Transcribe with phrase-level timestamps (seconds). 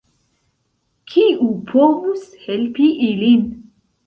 [1.11, 3.47] Kiu povus helpi ilin?